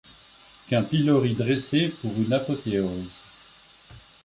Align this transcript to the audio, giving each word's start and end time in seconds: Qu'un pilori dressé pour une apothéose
Qu'un 0.67 0.81
pilori 0.81 1.35
dressé 1.35 1.89
pour 2.01 2.11
une 2.19 2.33
apothéose 2.33 3.21